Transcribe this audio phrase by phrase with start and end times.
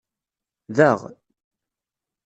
[0.75, 0.99] Daɣ.